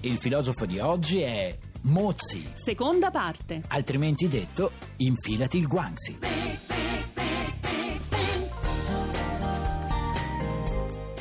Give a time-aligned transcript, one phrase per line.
[0.00, 3.62] Il filosofo di oggi è Mozzi, Seconda parte.
[3.68, 6.77] altrimenti detto, infilati il guanxi.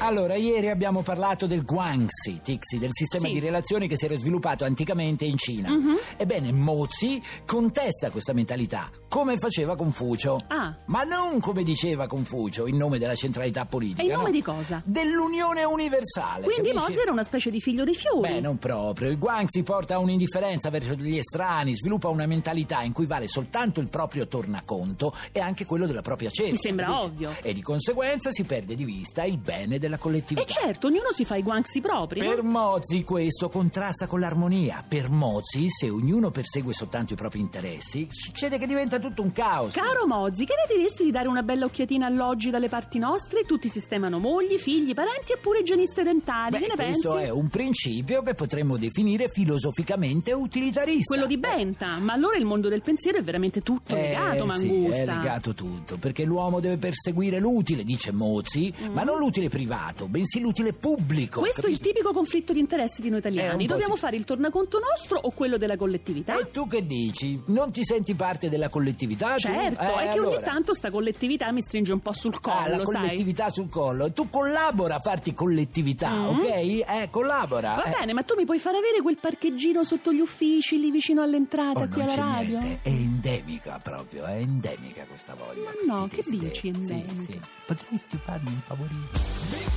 [0.08, 3.34] Allora, ieri abbiamo parlato del Guangxi, Tixi, del sistema Sì.
[3.34, 5.68] di relazioni che si era sviluppato anticamente in Cina.
[5.70, 5.98] Mhm.
[6.16, 10.42] Ebbene, Mozi contesta questa mentalità, come faceva Confucio.
[10.48, 10.74] Ah.
[10.86, 14.02] Ma non come diceva Confucio, in nome della centralità politica.
[14.02, 14.32] E in nome no?
[14.32, 14.82] di cosa?
[14.86, 16.46] Dell'unione universale.
[16.46, 16.88] Quindi capisci?
[16.90, 18.32] Mozzi era una specie di figlio dei fiori.
[18.32, 19.10] Beh, non proprio.
[19.10, 23.82] Il Guangxi porta a un'indifferenza verso gli estranei, sviluppa una mentalità in cui vale soltanto
[23.82, 26.54] il proprio tornaconto e anche quello della propria cerchia.
[26.54, 27.06] Mi sembra capisci?
[27.08, 27.36] ovvio.
[27.42, 30.48] E di conseguenza si perde di vista il bene della collettività.
[30.48, 32.22] E certo, ognuno si fa i guanxi propri.
[32.22, 32.30] no?
[32.30, 34.84] Per Mozzi questo contrasta con l'armonia.
[34.88, 39.74] Per Mozzi, se ognuno persegue soltanto i propri interessi, succede che diventa tutto un caos.
[39.74, 43.44] Caro Mozzi, che ne diresti di dare una bella occhiatina all'oggi dalle parti nostre?
[43.44, 46.52] Tutti sistemano mogli, figli, parenti e pure igienisti dentali.
[46.52, 47.26] Beh, che ne questo pensi?
[47.28, 51.14] è un principio che potremmo definire filosoficamente utilitarista.
[51.14, 51.98] Quello di Benta.
[51.98, 55.02] Ma allora il mondo del pensiero è veramente tutto Eh, legato, sì, Mangusta.
[55.02, 60.40] è legato tutto, perché l'uomo deve perseguire l'utile, dice Mozzi, ma non l'utile privato, bensì
[60.40, 61.40] l'utile pubblico.
[61.40, 61.94] Questo è il capisci?
[61.94, 63.66] tipico conflitto di interessi di noi italiani.
[63.66, 64.02] Dobbiamo sì.
[64.02, 66.38] fare il tornaconto nostro o quello della collettività?
[66.40, 67.42] E tu che dici?
[67.48, 69.38] Non ti senti parte della collettività?
[69.38, 70.42] Certo, Eh, è che ogni allora.
[70.42, 73.02] tanto sta collettività mi stringe un po' sul collo, Ah, la sai?
[73.02, 74.12] collettività sul collo.
[74.12, 76.26] Tu collabora a farti collettività, Mm.
[76.26, 76.44] ok?
[76.50, 77.76] Eh, collabora.
[77.76, 77.90] Va eh.
[78.00, 81.80] bene, ma tu mi puoi far avere quel parcheggino sotto gli uffici, lì vicino all'entrata,
[81.82, 82.60] Oh, qui alla radio?
[82.60, 85.72] niente, è endemica proprio, è endemica questa voglia.
[85.88, 86.50] Ma no, che desideri.
[86.50, 87.24] dici, Sì, endemica?
[87.24, 87.40] sì.
[87.66, 89.77] Potresti farmi un favorire?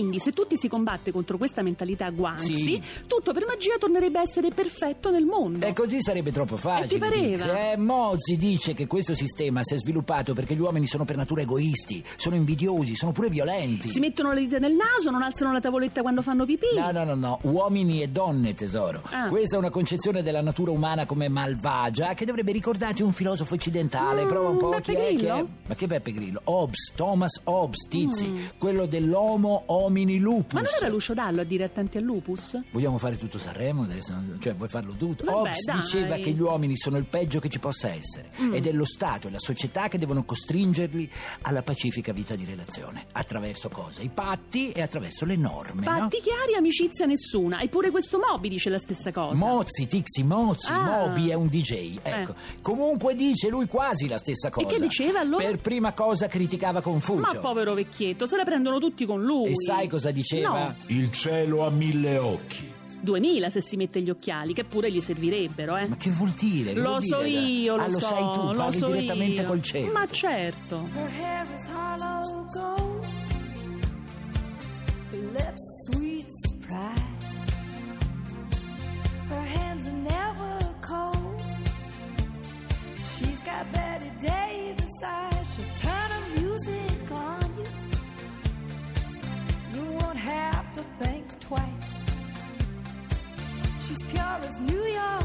[0.00, 2.82] Quindi, se tutti si combatte contro questa mentalità guanxi, Sì.
[3.06, 5.66] tutto per magia tornerebbe a essere perfetto nel mondo.
[5.66, 6.86] E così sarebbe troppo facile.
[6.86, 7.72] E ti pareva?
[7.72, 11.42] Eh, Mozzi dice che questo sistema si è sviluppato perché gli uomini sono per natura
[11.42, 13.88] egoisti, sono invidiosi, sono pure violenti.
[13.88, 16.66] Si mettono le dita nel naso, non alzano la tavoletta quando fanno pipì.
[16.76, 19.02] No, no, no, no, uomini e donne, tesoro.
[19.10, 19.28] Ah.
[19.28, 24.24] Questa è una concezione della natura umana come malvagia che dovrebbe ricordarti un filosofo occidentale.
[24.24, 25.44] Mm, Prova un po' Beppe chi è, chi è.
[25.66, 26.40] Ma che Beppe Grillo?
[26.44, 30.52] Hobbes, Thomas Hobbes, Tizi, quello dell'Homo homini lupus.
[30.54, 32.58] Ma non era Lucio Dallo a dire attenti al lupus?
[32.70, 34.14] Vogliamo fare tutto Sanremo adesso?
[34.38, 35.24] Cioè, vuoi farlo tutto?
[35.24, 35.80] Vabbè, Hobbes dai.
[35.80, 38.54] diceva che gli uomini sono il peggio che ci possa essere Mm.
[38.54, 41.10] ed è lo Stato e la società che devono costringerli
[41.42, 43.06] alla pacifica vita di relazione.
[43.12, 44.02] Attraverso cosa?
[44.02, 45.98] I patti e attraverso le norme, no?
[45.98, 47.60] Patti chiari, amicizia nessuna.
[47.60, 49.34] Eppure questo Moby dice la stessa cosa.
[49.36, 50.82] Mozzi, Tixi, Mozzi, Ah.
[51.06, 52.34] Moby è un DJ, ecco.
[52.62, 54.66] Comunque dice lui quasi la stessa cosa.
[54.68, 55.44] che diceva allora?
[55.44, 57.20] Per prima cosa criticava Confucio.
[57.20, 59.50] Ma povero vecchietto, se la prendono tutti con lui.
[59.50, 60.48] E sai cosa diceva?
[60.64, 62.78] No, Il cielo ha mille occhi.
[63.02, 65.88] 2000 se si mette gli occhiali, che pure gli servirebbero, eh.
[65.88, 66.74] Ma che vuol dire?
[66.74, 67.38] Che Lo vuol so dire?
[67.40, 69.46] io, lo ah, lo so, sai tu, lo parli so direttamente io.
[69.46, 69.92] col cielo.
[69.92, 70.88] Ma certo.
[70.92, 72.09] Her hair is hollow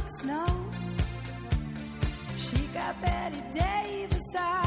[0.10, 0.46] snow.
[2.36, 4.65] She got Betty Davis eyes.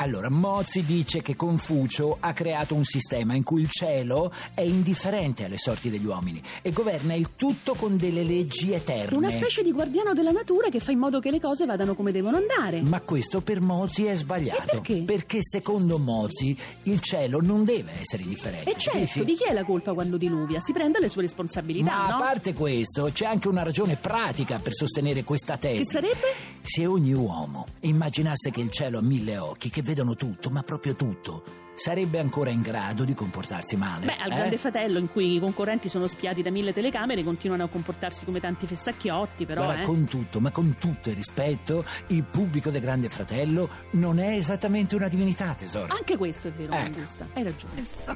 [0.00, 5.44] Allora, Mozzi dice che Confucio ha creato un sistema in cui il cielo è indifferente
[5.44, 9.16] alle sorti degli uomini e governa il tutto con delle leggi eterne.
[9.16, 12.12] Una specie di guardiano della natura che fa in modo che le cose vadano come
[12.12, 12.80] devono andare.
[12.80, 14.82] Ma questo per Mozzi è sbagliato.
[14.86, 15.40] E perché?
[15.42, 18.70] secondo Mozzi il cielo non deve essere indifferente.
[18.70, 19.24] E certo, capisci?
[19.24, 20.60] di chi è la colpa quando diluvia?
[20.60, 22.18] Si prende le sue responsabilità, Ma a no?
[22.18, 25.78] parte questo, c'è anche una ragione pratica per sostenere questa tesi.
[25.78, 26.57] Che sarebbe?
[26.70, 30.94] Se ogni uomo immaginasse che il cielo ha mille occhi che vedono tutto, ma proprio
[30.94, 31.42] tutto,
[31.74, 34.04] sarebbe ancora in grado di comportarsi male.
[34.04, 34.34] Beh, al eh?
[34.34, 38.38] Grande Fratello, in cui i concorrenti sono spiati da mille telecamere, continuano a comportarsi come
[38.38, 39.86] tanti fessacchiotti, però, Guarda, eh.
[39.86, 44.94] con tutto, ma con tutto il rispetto, il pubblico del Grande Fratello non è esattamente
[44.94, 45.94] una divinità, tesoro.
[45.94, 46.82] Anche questo è vero, Ecco.
[46.82, 47.26] Mangusta.
[47.32, 47.80] Hai ragione.
[47.80, 48.14] If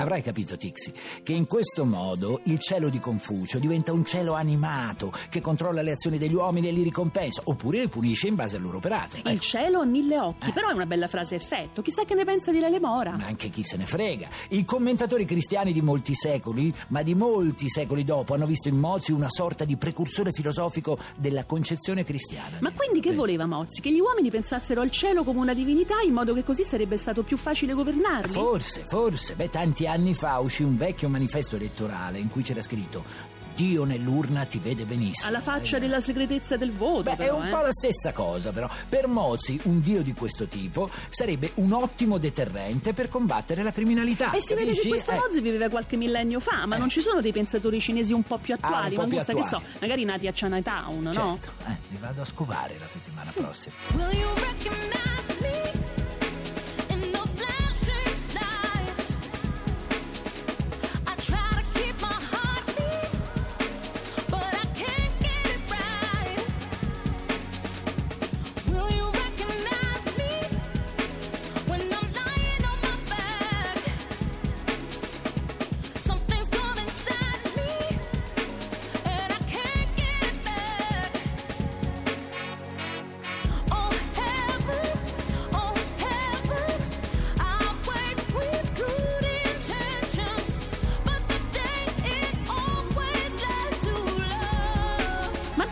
[0.00, 0.92] Avrai capito, Tixi,
[1.22, 5.92] che in questo modo il cielo di Confucio diventa un cielo animato che controlla le
[5.92, 9.16] azioni degli uomini e li ricompensa, oppure li punisce in base al loro operato.
[9.18, 9.40] Il Ecco.
[9.42, 11.82] cielo ha mille occhi, però è una bella frase effetto.
[11.82, 13.14] Chissà che ne pensa di Lele Mora.
[13.14, 14.28] Ma anche chi se ne frega.
[14.48, 19.12] I commentatori cristiani di molti secoli, ma di molti secoli dopo, hanno visto in Mozzi
[19.12, 22.56] una sorta di precursore filosofico della concezione cristiana.
[22.60, 23.82] Ma quindi che voleva Mozzi?
[23.82, 27.22] Che gli uomini pensassero al cielo come una divinità in modo che così sarebbe stato
[27.22, 28.32] più facile governarli?
[28.32, 29.34] Forse, forse.
[29.34, 34.46] Beh, tanti anni fa uscì un vecchio manifesto elettorale in cui c'era scritto Dio nell'urna
[34.46, 35.28] ti vede benissimo.
[35.28, 37.50] Alla faccia Eh, della segretezza del voto, Beh, è però, un eh.
[37.50, 38.66] po' la stessa cosa, però.
[38.88, 44.30] Per Mozzi, un dio di questo tipo sarebbe un ottimo deterrente per combattere la criminalità.
[44.32, 44.88] E si vede che capisci?
[44.88, 45.16] questo Eh.
[45.16, 46.78] Mozzi viveva qualche millennio fa, ma Eh.
[46.78, 49.34] non ci sono dei pensatori cinesi un po' più attuali, Ah, un po' più Mangusta,
[49.34, 49.76] che so, attuali.
[49.80, 51.12] magari nati a Chinatown, no?
[51.12, 53.74] Certo, eh, li vado a scovare la settimana prossima.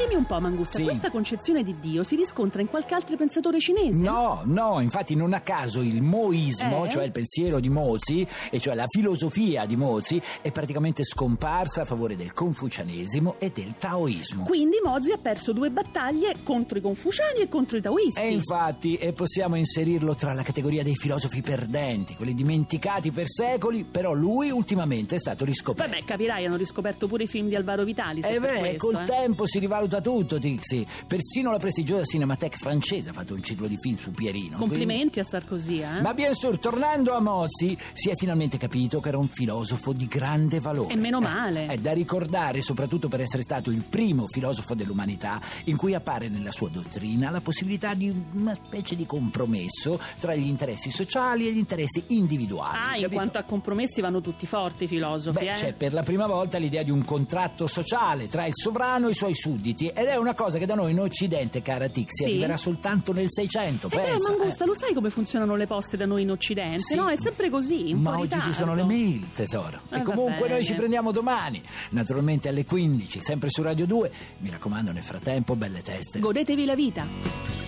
[0.08, 0.84] Dimmi un po', Mangusta, Sì.
[0.84, 3.99] questa concezione di Dio si riscontra in qualche altro pensatore cinese?
[4.02, 6.88] No, no, infatti non a caso il moismo, Eh?
[6.88, 11.84] cioè il pensiero di Mozzi, e cioè la filosofia di Mozzi, è praticamente scomparsa a
[11.84, 14.44] favore del confucianesimo e del taoismo.
[14.44, 18.20] Quindi Mozzi ha perso due battaglie contro i confuciani e contro i taoisti.
[18.20, 23.84] E infatti e possiamo inserirlo tra la categoria dei filosofi perdenti, quelli dimenticati per secoli,
[23.84, 25.90] però lui ultimamente è stato riscoperto.
[25.90, 28.22] Vabbè, capirai, hanno riscoperto pure i film di Alvaro Vitali.
[28.22, 29.04] se E per beh, questo, col eh.
[29.04, 30.87] tempo si rivaluta tutto, Tixi.
[31.06, 34.56] Persino la prestigiosa Cinematheque francese ha fatto un ciclo di film su Pierino.
[34.59, 35.85] Complimenti a Sarkozy, eh?
[35.85, 39.93] quindi- Ma bien sûr, tornando a Mozzi, si è finalmente capito che era un filosofo
[39.93, 40.93] di grande valore.
[40.95, 41.65] E meno male.
[41.67, 46.28] Eh, È da ricordare, soprattutto per essere stato il primo filosofo dell'umanità in cui appare
[46.28, 51.52] nella sua dottrina la possibilità di una specie di compromesso tra gli interessi sociali e
[51.52, 52.76] gli interessi individuali.
[52.76, 53.09] Ah, in capito?
[53.11, 55.55] quanto a compromessi vanno tutti forti i filosofi, Beh, eh?
[55.55, 59.14] c'è per la prima volta l'idea di un contratto sociale tra il sovrano e i
[59.14, 62.25] suoi sudditi ed è una cosa che da noi in Occidente, cara Tixi, Sì?
[62.30, 64.30] arriverà soltanto nel 600, E beh, pensa.
[64.30, 64.66] Mangusta, eh.
[64.66, 66.80] lo sai come funzionano le poste da noi in Occidente?
[66.80, 66.95] Sì.
[66.97, 69.80] No, è sempre così, Ma oggi ci sono le mail, tesoro.
[69.90, 74.11] Eh, e comunque noi ci prendiamo domani, naturalmente alle 15, sempre su Radio 2.
[74.38, 76.18] Mi raccomando, nel frattempo, belle teste.
[76.21, 77.67] Godetevi la vita.